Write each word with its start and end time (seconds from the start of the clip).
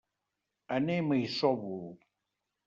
Anem 0.77 1.13
a 1.17 1.19
Isòvol. 1.25 1.85